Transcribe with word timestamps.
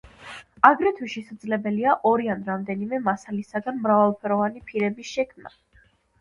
აგრეთვე 0.67 1.09
შესაძლებელია 1.15 1.93
ორი 2.11 2.31
ან 2.35 2.41
რამდენიმე 2.47 3.01
მასალისაგან 3.09 3.79
მრავალფენოვანი 3.85 4.65
ფირების 4.71 5.13
შექმნა. 5.13 5.55